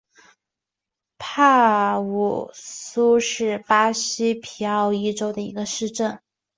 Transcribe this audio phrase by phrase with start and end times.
[1.19, 6.19] 帕武苏是巴西皮奥伊州的一个市镇。